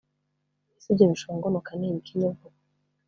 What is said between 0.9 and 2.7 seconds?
ibyo bishongonoka ni ibiki nyogoku’